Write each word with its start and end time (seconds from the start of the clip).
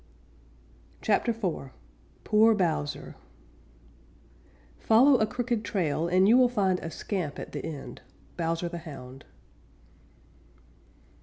CHAPTER 1.03 1.29
IV 1.29 1.69
POOR 2.23 2.55
BOWSER 2.55 3.15
Follow 4.79 5.17
a 5.17 5.27
crooked 5.27 5.63
trail 5.63 6.07
and 6.07 6.27
you 6.27 6.39
will 6.39 6.49
find 6.49 6.79
a 6.79 6.89
scamp 6.89 7.37
at 7.37 7.51
the 7.51 7.63
end. 7.63 8.01
_Bowser 8.35 8.67
the 8.71 8.79
Hound. 8.79 9.25